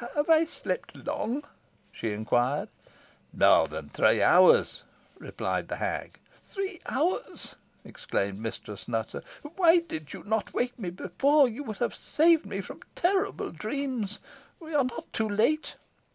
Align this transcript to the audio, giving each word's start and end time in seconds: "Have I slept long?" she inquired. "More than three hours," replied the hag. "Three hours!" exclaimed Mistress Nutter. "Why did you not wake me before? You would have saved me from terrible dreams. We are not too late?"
"Have 0.00 0.28
I 0.28 0.44
slept 0.44 0.94
long?" 0.94 1.44
she 1.90 2.12
inquired. 2.12 2.68
"More 3.32 3.68
than 3.68 3.88
three 3.88 4.20
hours," 4.20 4.82
replied 5.18 5.68
the 5.68 5.76
hag. 5.76 6.20
"Three 6.36 6.78
hours!" 6.84 7.54
exclaimed 7.82 8.38
Mistress 8.38 8.86
Nutter. 8.86 9.22
"Why 9.56 9.78
did 9.78 10.12
you 10.12 10.24
not 10.24 10.52
wake 10.52 10.78
me 10.78 10.90
before? 10.90 11.48
You 11.48 11.62
would 11.64 11.78
have 11.78 11.94
saved 11.94 12.44
me 12.44 12.60
from 12.60 12.80
terrible 12.94 13.50
dreams. 13.50 14.18
We 14.60 14.74
are 14.74 14.84
not 14.84 15.10
too 15.10 15.30
late?" 15.30 15.76